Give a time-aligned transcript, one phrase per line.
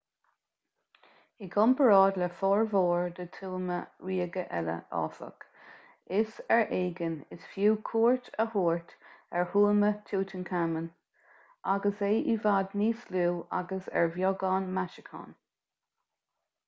[1.47, 3.75] i gcomparáid le formhór na dtuama
[4.07, 5.43] ríoga eile áfach
[6.21, 8.95] is ar éigean is fiú cuairt a thabhairt
[9.41, 10.87] ar thuama tutankhamun
[11.75, 13.27] agus é i bhfad níos lú
[13.59, 15.31] agus ar bheagán maisiúcháin